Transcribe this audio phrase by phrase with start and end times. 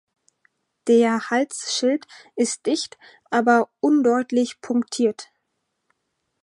[0.87, 2.97] Der Halsschild ist dicht
[3.29, 5.27] aber undeutlich punktiert.